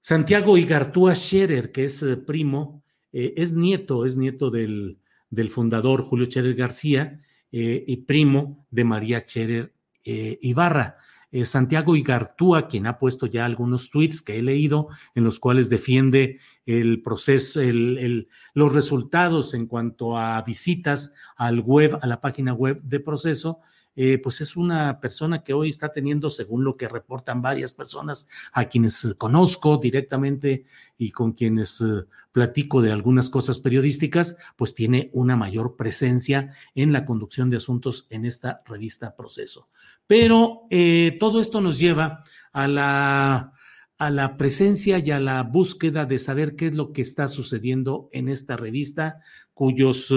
Santiago 0.00 0.58
Igartúa 0.58 1.14
Scherer, 1.14 1.72
que 1.72 1.84
es 1.84 2.02
eh, 2.02 2.16
primo, 2.16 2.82
eh, 3.12 3.34
es 3.36 3.52
nieto, 3.52 4.06
es 4.06 4.16
nieto 4.16 4.50
del, 4.50 4.98
del 5.30 5.48
fundador 5.48 6.02
Julio 6.04 6.26
Scherer 6.26 6.54
García 6.54 7.20
y 7.52 7.96
primo 7.98 8.66
de 8.70 8.84
María 8.84 9.20
Scherer 9.20 9.72
Ibarra. 10.04 10.96
Santiago 11.44 11.94
Igartúa, 11.94 12.66
quien 12.66 12.88
ha 12.88 12.98
puesto 12.98 13.26
ya 13.26 13.44
algunos 13.44 13.90
tweets 13.90 14.20
que 14.20 14.38
he 14.38 14.42
leído 14.42 14.88
en 15.14 15.22
los 15.22 15.38
cuales 15.38 15.70
defiende 15.70 16.40
el 16.66 17.02
proceso, 17.02 17.60
el, 17.60 18.28
los 18.52 18.72
resultados 18.72 19.54
en 19.54 19.66
cuanto 19.66 20.18
a 20.18 20.42
visitas 20.42 21.14
al 21.36 21.60
web, 21.60 21.98
a 22.02 22.06
la 22.08 22.20
página 22.20 22.52
web 22.52 22.82
de 22.82 22.98
proceso, 22.98 23.60
eh, 24.02 24.16
pues 24.16 24.40
es 24.40 24.56
una 24.56 24.98
persona 24.98 25.44
que 25.44 25.52
hoy 25.52 25.68
está 25.68 25.92
teniendo, 25.92 26.30
según 26.30 26.64
lo 26.64 26.78
que 26.78 26.88
reportan 26.88 27.42
varias 27.42 27.74
personas 27.74 28.30
a 28.50 28.64
quienes 28.64 29.14
conozco 29.18 29.76
directamente 29.76 30.64
y 30.96 31.10
con 31.10 31.32
quienes 31.32 31.82
eh, 31.82 32.06
platico 32.32 32.80
de 32.80 32.92
algunas 32.92 33.28
cosas 33.28 33.58
periodísticas, 33.58 34.38
pues 34.56 34.74
tiene 34.74 35.10
una 35.12 35.36
mayor 35.36 35.76
presencia 35.76 36.54
en 36.74 36.94
la 36.94 37.04
conducción 37.04 37.50
de 37.50 37.58
asuntos 37.58 38.06
en 38.08 38.24
esta 38.24 38.62
revista 38.64 39.14
Proceso. 39.14 39.68
Pero 40.06 40.62
eh, 40.70 41.18
todo 41.20 41.38
esto 41.38 41.60
nos 41.60 41.78
lleva 41.78 42.24
a 42.54 42.68
la 42.68 43.52
a 43.98 44.10
la 44.10 44.38
presencia 44.38 44.98
y 44.98 45.10
a 45.10 45.20
la 45.20 45.42
búsqueda 45.42 46.06
de 46.06 46.18
saber 46.18 46.56
qué 46.56 46.68
es 46.68 46.74
lo 46.74 46.94
que 46.94 47.02
está 47.02 47.28
sucediendo 47.28 48.08
en 48.12 48.30
esta 48.30 48.56
revista, 48.56 49.20
cuyos 49.52 50.10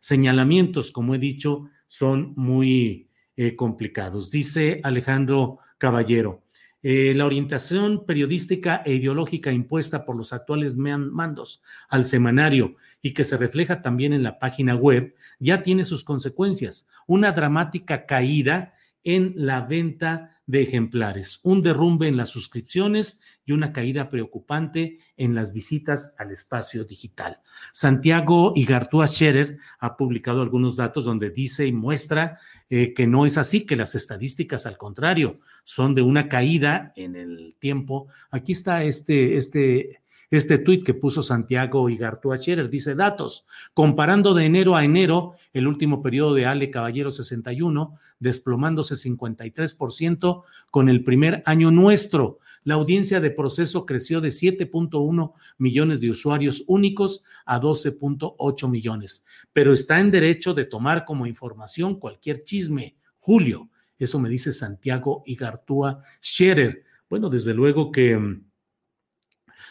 señalamientos, 0.00 0.92
como 0.92 1.16
he 1.16 1.18
dicho, 1.18 1.68
son 1.88 2.32
muy 2.36 3.07
eh, 3.40 3.54
complicados. 3.54 4.32
Dice 4.32 4.80
Alejandro 4.82 5.60
Caballero, 5.78 6.42
eh, 6.82 7.12
la 7.14 7.24
orientación 7.24 8.04
periodística 8.04 8.82
e 8.84 8.94
ideológica 8.94 9.52
impuesta 9.52 10.04
por 10.04 10.16
los 10.16 10.32
actuales 10.32 10.76
mandos 10.76 11.62
al 11.88 12.04
semanario 12.04 12.74
y 13.00 13.14
que 13.14 13.22
se 13.22 13.36
refleja 13.36 13.80
también 13.80 14.12
en 14.12 14.24
la 14.24 14.40
página 14.40 14.74
web 14.74 15.14
ya 15.38 15.62
tiene 15.62 15.84
sus 15.84 16.02
consecuencias. 16.02 16.88
Una 17.06 17.30
dramática 17.30 18.06
caída 18.06 18.74
en 19.04 19.32
la 19.36 19.62
venta 19.62 20.38
de 20.48 20.62
ejemplares, 20.62 21.40
un 21.42 21.62
derrumbe 21.62 22.08
en 22.08 22.16
las 22.16 22.30
suscripciones 22.30 23.20
y 23.44 23.52
una 23.52 23.70
caída 23.70 24.08
preocupante 24.08 24.98
en 25.18 25.34
las 25.34 25.52
visitas 25.52 26.14
al 26.18 26.30
espacio 26.30 26.84
digital. 26.84 27.42
Santiago 27.74 28.54
Igartúa 28.56 29.06
Scherer 29.06 29.58
ha 29.78 29.98
publicado 29.98 30.40
algunos 30.40 30.74
datos 30.74 31.04
donde 31.04 31.28
dice 31.28 31.66
y 31.66 31.72
muestra 31.72 32.38
eh, 32.70 32.94
que 32.94 33.06
no 33.06 33.26
es 33.26 33.36
así, 33.36 33.66
que 33.66 33.76
las 33.76 33.94
estadísticas 33.94 34.64
al 34.64 34.78
contrario 34.78 35.38
son 35.64 35.94
de 35.94 36.00
una 36.00 36.30
caída 36.30 36.94
en 36.96 37.14
el 37.14 37.56
tiempo. 37.58 38.08
Aquí 38.30 38.52
está 38.52 38.84
este, 38.84 39.36
este 39.36 40.00
este 40.30 40.58
tuit 40.58 40.84
que 40.84 40.92
puso 40.92 41.22
Santiago 41.22 41.88
Igartúa 41.88 42.36
Scherer 42.36 42.68
dice 42.68 42.94
datos, 42.94 43.46
comparando 43.72 44.34
de 44.34 44.44
enero 44.44 44.76
a 44.76 44.84
enero, 44.84 45.34
el 45.54 45.66
último 45.66 46.02
periodo 46.02 46.34
de 46.34 46.44
Ale 46.44 46.70
Caballero 46.70 47.10
61, 47.10 47.94
desplomándose 48.18 48.94
53% 48.94 50.42
con 50.70 50.88
el 50.90 51.02
primer 51.02 51.42
año 51.46 51.70
nuestro. 51.70 52.40
La 52.62 52.74
audiencia 52.74 53.20
de 53.20 53.30
proceso 53.30 53.86
creció 53.86 54.20
de 54.20 54.28
7.1 54.28 55.32
millones 55.56 56.02
de 56.02 56.10
usuarios 56.10 56.62
únicos 56.66 57.22
a 57.46 57.58
12.8 57.58 58.68
millones, 58.68 59.24
pero 59.54 59.72
está 59.72 59.98
en 59.98 60.10
derecho 60.10 60.52
de 60.52 60.66
tomar 60.66 61.06
como 61.06 61.26
información 61.26 61.98
cualquier 61.98 62.42
chisme. 62.42 62.96
Julio, 63.18 63.70
eso 63.98 64.18
me 64.20 64.28
dice 64.28 64.52
Santiago 64.52 65.22
Igartúa 65.24 66.02
Scherer. 66.22 66.84
Bueno, 67.08 67.30
desde 67.30 67.54
luego 67.54 67.90
que 67.90 68.16
mm, 68.16 68.47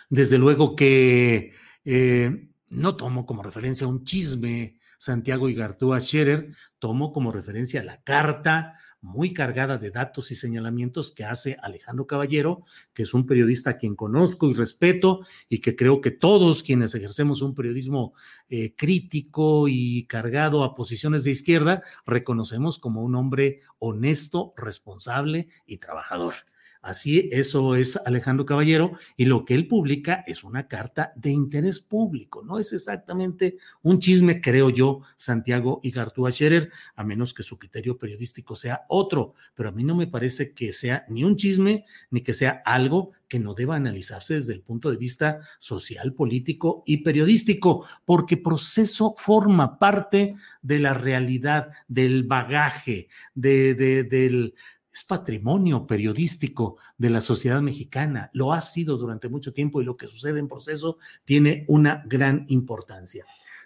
desde 0.10 0.38
luego 0.38 0.76
que 0.76 1.54
eh, 1.86 2.50
no 2.70 2.96
tomo 2.96 3.26
como 3.26 3.44
referencia 3.44 3.88
un 3.88 4.04
chisme 4.04 4.78
Santiago 4.98 5.48
Igartúa 5.48 6.00
Scherer, 6.00 6.54
tomo 6.80 7.12
como 7.14 7.32
referencia 7.32 7.84
la 7.84 8.02
carta 8.02 8.74
muy 9.00 9.32
cargada 9.34 9.78
de 9.78 9.92
datos 9.92 10.32
y 10.32 10.36
señalamientos 10.36 11.12
que 11.12 11.24
hace 11.24 11.58
Alejandro 11.62 12.08
Caballero, 12.08 12.64
que 12.94 13.04
es 13.04 13.14
un 13.14 13.28
periodista 13.28 13.72
a 13.72 13.78
quien 13.78 13.96
conozco 13.96 14.50
y 14.50 14.54
respeto 14.54 15.22
y 15.48 15.60
que 15.60 15.76
creo 15.76 16.02
que 16.02 16.12
todos 16.12 16.64
quienes 16.64 16.96
ejercemos 16.96 17.42
un 17.44 17.54
periodismo 17.54 18.14
eh, 18.50 18.76
crítico 18.76 19.68
y 19.68 20.08
cargado 20.08 20.64
a 20.64 20.76
posiciones 20.76 21.24
de 21.24 21.32
izquierda, 21.32 21.84
reconocemos 22.06 22.80
como 22.80 23.04
un 23.04 23.16
hombre 23.16 23.62
honesto, 23.78 24.54
responsable 24.58 25.48
y 25.68 25.78
trabajador. 25.78 26.34
Así, 26.82 27.30
eso 27.32 27.76
es 27.76 27.98
Alejandro 28.06 28.46
Caballero 28.46 28.92
y 29.16 29.26
lo 29.26 29.46
que 29.46 29.56
él 29.56 29.68
publica 29.68 30.24
es 30.28 30.44
una 30.44 30.68
carta 30.68 31.12
de 31.16 31.32
interés 31.32 31.80
público, 31.80 32.44
no 32.44 32.60
es 32.60 32.74
exactamente 32.74 33.58
un 33.82 34.00
chisme, 34.00 34.42
creo 34.42 34.70
yo, 34.70 35.02
Santiago 35.16 35.80
y 35.84 35.92
Gartúa 35.92 36.32
Scherer, 36.32 36.72
a 36.96 37.04
menos 37.04 37.34
que 37.34 37.44
su 37.44 37.58
criterio 37.58 37.98
periodístico 37.98 38.56
sea 38.56 38.86
otro, 38.90 39.34
pero 39.56 39.70
a 39.70 39.72
mí 39.72 39.84
no 39.84 39.96
me 39.96 40.08
parece 40.08 40.54
que 40.54 40.74
sea 40.74 41.06
ni 41.10 41.24
un 41.24 41.36
chisme 41.36 41.86
ni 42.10 42.22
que 42.22 42.34
sea 42.34 42.62
algo 42.66 43.12
que 43.28 43.40
no 43.40 43.54
deba 43.54 43.76
analizarse 43.76 44.36
desde 44.36 44.54
el 44.54 44.62
punto 44.62 44.90
de 44.90 44.98
vista 44.98 45.42
social, 45.60 46.14
político 46.14 46.84
y 46.86 46.98
periodístico, 46.98 47.86
porque 48.06 48.38
proceso 48.38 49.14
forma 49.18 49.80
parte 49.80 50.36
de 50.62 50.80
la 50.80 50.94
realidad, 50.94 51.72
del 51.88 52.24
bagaje, 52.24 53.10
de, 53.36 53.74
del 53.76 54.54
es 54.98 55.04
patrimonio 55.04 55.86
periodístico 55.86 56.78
de 56.98 57.12
la 57.12 57.22
sociedad 57.22 57.62
mexicana, 57.62 58.32
lo 58.34 58.52
ha 58.52 58.62
sido 58.62 58.98
durante 58.98 59.30
mucho 59.30 59.54
tiempo 59.54 59.80
y 59.80 59.86
lo 59.86 59.96
que 59.96 60.08
sucede 60.08 60.40
en 60.40 60.48
proceso 60.48 60.98
tiene 61.24 61.66
una 61.68 62.04
gran 62.08 62.46
importancia. 62.50 63.24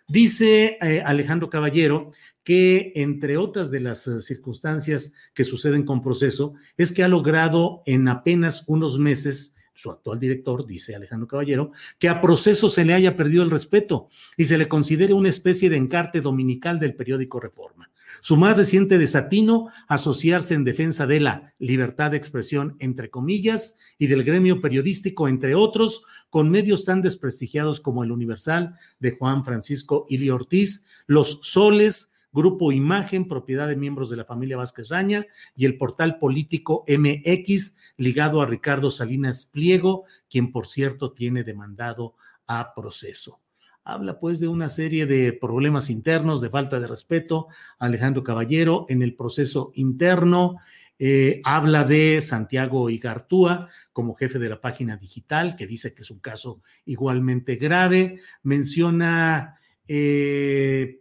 Dice 0.10 0.78
eh, 0.82 1.02
Alejandro 1.06 1.50
Caballero 1.50 2.12
que 2.44 2.92
entre 2.96 3.38
otras 3.38 3.72
de 3.72 3.80
las 3.80 4.08
eh, 4.08 4.22
circunstancias 4.22 5.14
que 5.34 5.46
suceden 5.46 5.86
con 5.86 6.04
proceso 6.04 6.56
es 6.76 6.92
que 6.92 7.02
ha 7.02 7.08
logrado 7.08 7.82
en 7.86 8.10
apenas 8.10 8.66
unos 8.68 9.00
meses 9.00 9.56
su 9.74 9.92
actual 9.92 10.20
director, 10.20 10.66
dice 10.66 10.96
Alejandro 10.96 11.28
Caballero, 11.28 11.72
que 11.98 12.10
a 12.10 12.22
proceso 12.22 12.70
se 12.70 12.86
le 12.86 12.94
haya 12.94 13.16
perdido 13.16 13.44
el 13.44 13.52
respeto 13.52 14.10
y 14.38 14.46
se 14.46 14.58
le 14.58 14.68
considere 14.68 15.14
una 15.14 15.30
especie 15.30 15.70
de 15.70 15.78
encarte 15.78 16.22
dominical 16.22 16.80
del 16.80 16.96
periódico 16.96 17.40
Reforma. 17.40 17.90
Su 18.20 18.36
más 18.36 18.58
reciente 18.58 18.98
desatino, 18.98 19.70
asociarse 19.88 20.54
en 20.54 20.64
defensa 20.64 21.08
de 21.08 21.22
la 21.22 21.54
libertad 21.60 22.12
de 22.12 22.18
expresión, 22.18 22.76
entre 22.80 23.10
comillas, 23.10 23.78
y 23.98 24.08
del 24.08 24.24
gremio 24.24 24.60
periodístico, 24.60 25.28
entre 25.28 25.56
otros, 25.56 26.04
con 26.30 26.50
medios 26.50 26.86
tan 26.86 27.02
desprestigiados 27.02 27.80
como 27.80 28.04
el 28.04 28.12
Universal 28.12 28.76
de 29.00 29.12
Juan 29.12 29.44
Francisco 29.46 30.06
Ili 30.10 30.30
Ortiz, 30.30 30.86
Los 31.08 31.42
Soles, 31.42 32.11
Grupo 32.32 32.72
Imagen, 32.72 33.28
propiedad 33.28 33.68
de 33.68 33.76
miembros 33.76 34.10
de 34.10 34.18
la 34.18 34.26
familia 34.26 34.58
Vázquez 34.58 34.90
Raña, 34.90 35.26
y 35.56 35.66
el 35.66 35.78
portal 35.78 36.18
político 36.20 36.86
MX, 36.88 37.78
ligado 37.98 38.42
a 38.42 38.46
Ricardo 38.46 38.92
Salinas 38.92 39.46
Pliego, 39.46 40.06
quien 40.30 40.52
por 40.52 40.68
cierto 40.68 41.12
tiene 41.12 41.44
demandado 41.44 42.16
a 42.48 42.74
proceso. 42.74 43.42
Habla 43.84 44.20
pues 44.20 44.40
de 44.40 44.48
una 44.48 44.70
serie 44.70 45.06
de 45.06 45.34
problemas 45.34 45.90
internos, 45.90 46.40
de 46.40 46.50
falta 46.50 46.80
de 46.80 46.88
respeto. 46.88 47.48
Alejandro 47.80 48.24
Caballero 48.24 48.86
en 48.90 49.02
el 49.02 49.16
proceso 49.16 49.72
interno. 49.76 50.58
Eh, 51.00 51.42
habla 51.44 51.84
de 51.84 52.22
Santiago 52.22 52.92
Igartúa 52.92 53.70
como 53.92 54.14
jefe 54.14 54.38
de 54.38 54.50
la 54.50 54.62
página 54.62 54.98
digital, 54.98 55.56
que 55.56 55.66
dice 55.66 55.96
que 55.96 56.04
es 56.04 56.12
un 56.12 56.20
caso 56.20 56.62
igualmente 56.86 57.56
grave. 57.56 58.20
Menciona 58.44 59.60
eh, 59.88 61.00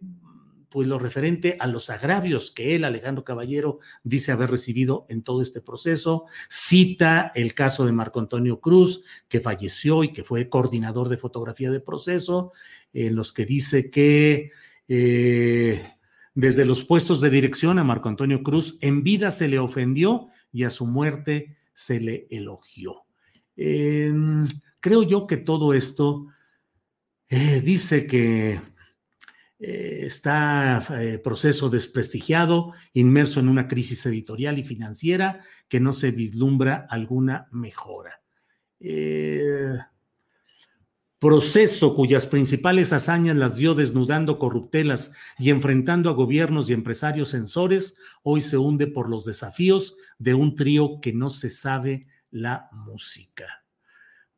pues 0.71 0.87
lo 0.87 0.99
referente 0.99 1.57
a 1.59 1.67
los 1.67 1.91
agravios 1.91 2.53
que 2.53 2.77
él, 2.77 2.85
Alejandro 2.85 3.25
Caballero, 3.25 3.81
dice 4.05 4.31
haber 4.31 4.51
recibido 4.51 5.05
en 5.09 5.23
todo 5.23 5.43
este 5.43 5.61
proceso. 5.61 6.27
Cita 6.49 7.33
el 7.35 7.55
caso 7.55 7.85
de 7.85 7.93
Marco 7.93 8.21
Antonio 8.21 8.61
Cruz, 8.61 9.03
que 9.29 9.41
falleció 9.41 10.05
y 10.05 10.13
que 10.13 10.23
fue 10.23 10.49
coordinador 10.49 11.09
de 11.09 11.19
fotografía 11.19 11.73
de 11.73 11.81
proceso, 11.81 12.53
en 12.93 13.17
los 13.17 13.33
que 13.33 13.47
dice 13.47 13.91
que 13.91 14.53
eh, 14.87 15.83
desde 16.35 16.65
los 16.65 16.85
puestos 16.85 17.21
de 17.21 17.31
dirección 17.31 17.81
a 17.81 17.85
Marco 17.85 18.09
Antonio 18.09 18.43
Cruz 18.45 18.79
en 18.81 19.03
vida 19.03 19.33
se 19.33 19.49
le 19.49 19.59
ofendió 19.59 20.29
y 20.53 20.63
a 20.63 20.71
su 20.71 20.87
muerte 20.87 21.57
se 21.75 21.99
le 21.99 22.29
elogió. 22.31 23.05
creo 23.57 25.03
yo 25.03 25.27
que 25.27 25.37
todo 25.37 25.75
esto 25.75 26.29
eh, 27.29 27.61
dice 27.61 28.07
que 28.07 28.61
eh, 29.63 30.07
está 30.07 30.83
eh, 30.99 31.19
proceso 31.19 31.69
desprestigiado, 31.69 32.73
inmerso 32.95 33.41
en 33.41 33.49
una 33.49 33.69
crisis 33.69 34.07
editorial 34.07 34.59
y 34.59 34.63
financiera 34.63 35.41
que 35.69 35.81
no 35.81 35.93
se 35.93 36.13
vislumbra 36.13 36.87
alguna 36.89 37.47
mejora. 37.53 38.23
Eh, 38.81 39.77
proceso 41.19 41.95
cuyas 41.95 42.25
principales 42.25 42.95
hazañas 42.95 43.37
las 43.37 43.57
dio 43.57 43.75
desnudando 43.75 44.39
corruptelas 44.39 45.13
y 45.39 45.51
enfrentando 45.51 46.09
a 46.09 46.15
gobiernos 46.15 46.71
y 46.71 46.73
empresarios 46.73 47.29
censores, 47.29 47.99
hoy 48.23 48.41
se 48.41 48.57
hunde 48.57 48.87
por 48.87 49.11
los 49.11 49.27
desafíos 49.27 49.99
de 50.19 50.33
un 50.33 50.57
trío 50.57 51.03
que 51.03 51.13
no 51.13 51.29
se 51.29 51.51
sabe 51.51 52.07
la 52.31 52.71
música. 52.73 53.60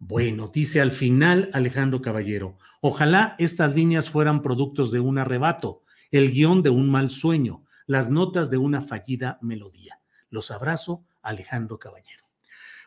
Bueno, 0.04 0.49
dice 0.49 0.80
al 0.80 0.90
final 0.90 1.49
Alejandro 1.52 2.02
Caballero, 2.02 2.59
ojalá 2.80 3.37
estas 3.38 3.76
líneas 3.76 4.11
fueran 4.11 4.42
productos 4.42 4.90
de 4.90 4.99
un 4.99 5.16
arrebato, 5.16 5.85
el 6.11 6.32
guion 6.32 6.61
de 6.61 6.71
un 6.71 6.90
mal 6.90 7.09
sueño, 7.09 7.62
las 7.87 8.11
notas 8.11 8.50
de 8.50 8.59
una 8.59 8.82
fallida 8.82 9.38
melodía. 9.42 10.00
Los 10.28 10.50
abrazo, 10.50 11.04
Alejandro 11.23 11.78
Caballero. 11.78 12.25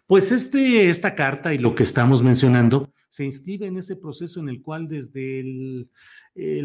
Pues 0.07 0.31
este, 0.31 0.89
esta 0.89 1.15
carta 1.15 1.51
y 1.53 1.57
lo 1.57 1.73
que 1.73 1.81
estamos 1.81 2.21
mencionando 2.21 2.93
se 3.09 3.25
inscribe 3.25 3.65
en 3.65 3.77
ese 3.77 3.95
proceso 3.95 4.39
en 4.39 4.49
el 4.49 4.61
cual 4.61 4.87
desde 4.87 5.39
el, 5.39 5.89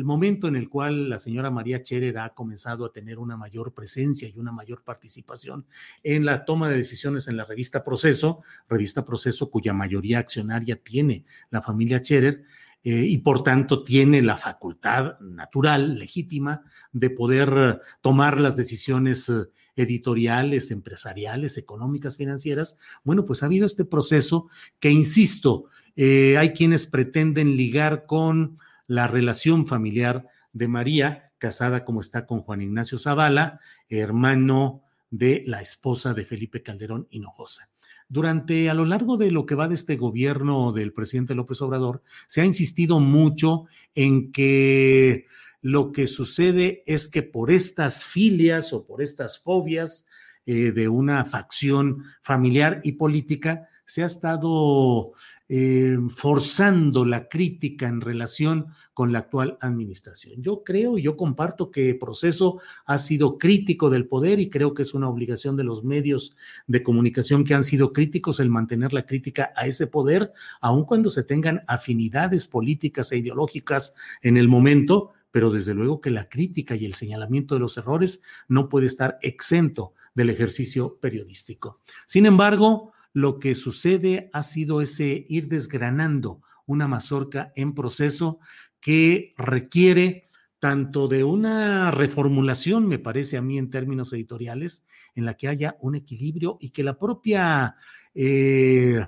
momento 0.05 0.47
en 0.47 0.57
el 0.57 0.69
cual 0.69 1.09
la 1.09 1.17
señora 1.17 1.51
María 1.51 1.83
Cherer 1.83 2.19
ha 2.19 2.35
comenzado 2.35 2.85
a 2.85 2.93
tener 2.93 3.19
una 3.19 3.39
mayor 3.39 3.73
presencia 3.73 4.29
y 4.29 4.39
una 4.39 4.53
mayor 4.53 4.83
participación 4.83 5.65
en 6.03 6.27
la 6.27 6.45
toma 6.45 6.69
de 6.69 6.77
decisiones 6.77 7.29
en 7.29 7.39
la 7.39 7.45
revista 7.45 7.83
Proceso, 7.83 8.43
revista 8.69 9.07
Proceso 9.07 9.51
cuya 9.51 9.73
mayoría 9.73 10.19
accionaria 10.19 10.77
tiene 10.77 11.25
la 11.51 11.63
familia 11.63 12.03
Cherer, 12.03 12.43
eh, 12.83 13.05
y 13.07 13.19
por 13.19 13.43
tanto 13.43 13.85
tiene 13.85 14.23
la 14.23 14.39
facultad 14.39 15.21
natural, 15.21 15.99
legítima, 15.99 16.63
de 16.93 17.11
poder 17.11 17.83
tomar 18.01 18.41
las 18.41 18.57
decisiones 18.57 19.29
eh, 19.29 19.45
editoriales, 19.77 20.71
empresariales, 20.71 21.59
económicas, 21.59 22.17
financieras. 22.17 22.79
Bueno, 23.05 23.27
pues 23.27 23.43
ha 23.43 23.47
habido 23.47 23.67
este 23.67 23.85
proceso 23.85 24.49
que, 24.79 24.91
insisto, 24.91 25.67
eh, 25.95 26.39
hay 26.39 26.51
quienes 26.55 26.87
pretenden 26.87 27.55
ligar 27.55 28.07
con 28.07 28.59
la 28.87 29.07
relación 29.07 29.67
familiar 29.67 30.27
de 30.53 30.69
María, 30.69 31.33
casada 31.37 31.85
como 31.85 32.01
está 32.01 32.27
con 32.27 32.41
Juan 32.41 32.63
Ignacio 32.63 32.99
Zavala, 32.99 33.61
hermano 33.89 34.83
de 35.11 35.43
la 35.47 35.61
esposa 35.61 36.15
de 36.15 36.25
Felipe 36.25 36.63
Calderón 36.63 37.07
Hinojosa. 37.11 37.70
Durante, 38.11 38.69
a 38.69 38.75
lo 38.75 38.85
largo 38.85 39.17
de 39.17 39.31
lo 39.31 39.47
que 39.47 39.55
va 39.55 39.69
de 39.69 39.77
este 39.77 39.97
gobierno 39.97 40.73
del 40.73 40.93
presidente 40.93 41.37
López 41.37 41.63
Obrador, 41.63 42.03
se 42.27 42.41
ha 42.41 42.45
insistido 42.45 42.99
mucho 42.99 43.67
en 43.95 44.33
que 44.33 45.27
lo 45.63 45.93
que 45.93 46.09
sucede 46.09 46.83
es 46.87 47.07
que 47.07 47.23
por 47.23 47.53
estas 47.53 48.03
filias 48.03 48.73
o 48.73 48.85
por 48.85 49.01
estas 49.01 49.39
fobias 49.39 50.09
eh, 50.45 50.73
de 50.73 50.89
una 50.89 51.25
facción 51.25 52.03
familiar 52.21 52.81
y 52.83 52.93
política, 52.93 53.69
se 53.87 54.03
ha 54.03 54.07
estado 54.07 55.13
eh, 55.53 55.99
forzando 56.15 57.05
la 57.05 57.29
crítica 57.29 57.89
en 57.89 58.01
relación 58.01 58.69
con 58.95 59.11
la 59.11 59.19
actual 59.19 59.59
administración. 59.61 60.41
Yo 60.41 60.63
creo 60.63 60.97
y 60.97 61.03
yo 61.03 61.17
comparto 61.17 61.73
que 61.73 61.91
el 61.91 61.99
proceso 61.99 62.61
ha 62.87 62.99
sido 62.99 63.37
crítico 63.37 63.91
del 63.91 64.07
poder 64.07 64.39
y 64.39 64.49
creo 64.49 64.75
que 64.75 64.83
es 64.83 64.95
una 64.95 65.09
obligación 65.09 65.57
de 65.57 65.65
los 65.65 65.83
medios 65.83 66.37
de 66.69 66.85
comunicación 66.85 67.43
que 67.43 67.55
han 67.55 67.65
sido 67.65 67.93
críticos 67.93 68.39
el 68.39 68.49
mantener 68.49 68.93
la 68.93 69.07
crítica 69.07 69.53
a 69.57 69.67
ese 69.67 69.89
poder, 69.89 70.33
aun 70.61 70.85
cuando 70.85 71.11
se 71.11 71.25
tengan 71.25 71.65
afinidades 71.67 72.47
políticas 72.47 73.11
e 73.11 73.19
ideológicas 73.19 73.95
en 74.23 74.37
el 74.37 74.47
momento, 74.47 75.11
pero 75.33 75.51
desde 75.51 75.75
luego 75.75 76.01
que 76.01 76.11
la 76.11 76.27
crítica 76.27 76.77
y 76.77 76.85
el 76.85 76.95
señalamiento 76.95 77.57
de 77.57 77.61
los 77.63 77.77
errores 77.77 78.23
no 78.47 78.69
puede 78.69 78.87
estar 78.87 79.19
exento 79.21 79.95
del 80.15 80.31
ejercicio 80.31 80.97
periodístico. 81.01 81.81
Sin 82.07 82.25
embargo, 82.27 82.93
lo 83.13 83.39
que 83.39 83.55
sucede 83.55 84.31
ha 84.33 84.43
sido 84.43 84.81
ese 84.81 85.27
ir 85.29 85.49
desgranando 85.49 86.43
una 86.67 86.87
mazorca 86.87 87.53
en 87.57 87.75
proceso 87.75 88.39
que 88.81 89.31
requiere 89.37 90.31
tanto 90.59 91.09
de 91.09 91.25
una 91.25 91.91
reformulación, 91.91 92.87
me 92.87 92.99
parece 92.99 93.39
a 93.39 93.43
mí 93.43 93.59
en 93.59 93.71
términos 93.71 94.13
editoriales, 94.13 94.85
en 95.15 95.25
la 95.25 95.35
que 95.35 95.49
haya 95.49 95.77
un 95.81 95.95
equilibrio 95.95 96.59
y 96.61 96.71
que 96.71 96.85
la 96.85 96.99
propia 96.99 97.77
eh, 98.15 99.07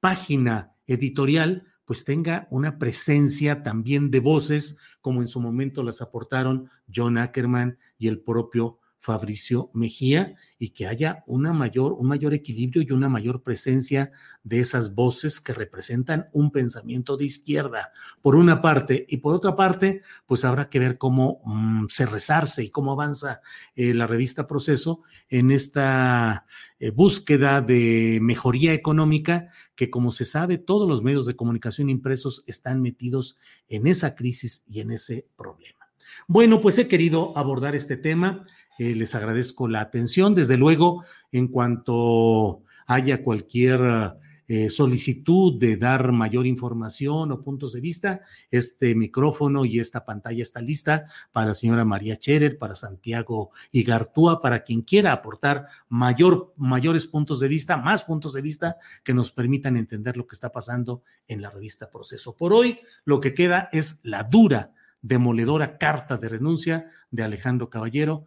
página 0.00 0.72
editorial 0.86 1.66
pues 1.84 2.04
tenga 2.04 2.46
una 2.50 2.78
presencia 2.78 3.62
también 3.62 4.10
de 4.10 4.20
voces, 4.20 4.78
como 5.00 5.20
en 5.20 5.28
su 5.28 5.40
momento 5.40 5.82
las 5.82 6.00
aportaron 6.00 6.70
John 6.94 7.18
Ackerman 7.18 7.76
y 7.98 8.06
el 8.06 8.20
propio 8.20 8.78
Fabricio 9.02 9.68
Mejía 9.74 10.36
y 10.60 10.70
que 10.70 10.86
haya 10.86 11.24
una 11.26 11.52
mayor, 11.52 11.92
un 11.94 12.06
mayor 12.06 12.34
equilibrio 12.34 12.82
y 12.82 12.92
una 12.92 13.08
mayor 13.08 13.42
presencia 13.42 14.12
de 14.44 14.60
esas 14.60 14.94
voces 14.94 15.40
que 15.40 15.52
representan 15.52 16.28
un 16.32 16.52
pensamiento 16.52 17.16
de 17.16 17.24
izquierda, 17.24 17.90
por 18.22 18.36
una 18.36 18.62
parte, 18.62 19.04
y 19.08 19.16
por 19.16 19.34
otra 19.34 19.56
parte, 19.56 20.02
pues 20.24 20.44
habrá 20.44 20.70
que 20.70 20.78
ver 20.78 20.98
cómo 20.98 21.42
mm, 21.44 21.86
se 21.88 22.06
rezarse 22.06 22.62
y 22.62 22.70
cómo 22.70 22.92
avanza 22.92 23.40
eh, 23.74 23.92
la 23.92 24.06
revista 24.06 24.46
Proceso 24.46 25.02
en 25.28 25.50
esta 25.50 26.46
eh, 26.78 26.90
búsqueda 26.90 27.60
de 27.60 28.20
mejoría 28.22 28.72
económica 28.72 29.48
que, 29.74 29.90
como 29.90 30.12
se 30.12 30.24
sabe, 30.24 30.58
todos 30.58 30.88
los 30.88 31.02
medios 31.02 31.26
de 31.26 31.34
comunicación 31.34 31.90
impresos 31.90 32.44
están 32.46 32.80
metidos 32.80 33.36
en 33.68 33.88
esa 33.88 34.14
crisis 34.14 34.64
y 34.68 34.78
en 34.78 34.92
ese 34.92 35.26
problema. 35.36 35.82
Bueno, 36.28 36.60
pues 36.60 36.78
he 36.78 36.88
querido 36.88 37.36
abordar 37.36 37.74
este 37.74 37.96
tema. 37.96 38.46
Eh, 38.78 38.94
les 38.94 39.14
agradezco 39.14 39.68
la 39.68 39.80
atención. 39.80 40.34
Desde 40.34 40.56
luego, 40.56 41.04
en 41.30 41.48
cuanto 41.48 42.62
haya 42.86 43.22
cualquier 43.22 44.16
eh, 44.48 44.70
solicitud 44.70 45.58
de 45.58 45.76
dar 45.76 46.12
mayor 46.12 46.46
información 46.46 47.32
o 47.32 47.42
puntos 47.42 47.72
de 47.72 47.80
vista, 47.80 48.20
este 48.50 48.94
micrófono 48.94 49.64
y 49.64 49.78
esta 49.78 50.04
pantalla 50.04 50.42
está 50.42 50.60
lista 50.60 51.06
para 51.32 51.46
la 51.48 51.54
señora 51.54 51.84
María 51.84 52.18
Cherer, 52.18 52.58
para 52.58 52.74
Santiago 52.74 53.50
Igartúa, 53.70 54.42
para 54.42 54.60
quien 54.60 54.82
quiera 54.82 55.12
aportar 55.12 55.68
mayor, 55.88 56.52
mayores 56.56 57.06
puntos 57.06 57.40
de 57.40 57.48
vista, 57.48 57.76
más 57.76 58.02
puntos 58.02 58.34
de 58.34 58.42
vista 58.42 58.76
que 59.04 59.14
nos 59.14 59.30
permitan 59.30 59.76
entender 59.76 60.16
lo 60.16 60.26
que 60.26 60.34
está 60.34 60.52
pasando 60.52 61.02
en 61.28 61.40
la 61.40 61.48
revista 61.48 61.88
Proceso. 61.88 62.36
Por 62.36 62.52
hoy, 62.52 62.80
lo 63.04 63.20
que 63.20 63.32
queda 63.32 63.70
es 63.72 64.00
la 64.02 64.24
dura, 64.24 64.74
demoledora 65.00 65.78
carta 65.78 66.18
de 66.18 66.28
renuncia 66.28 66.90
de 67.10 67.22
Alejandro 67.22 67.70
Caballero 67.70 68.26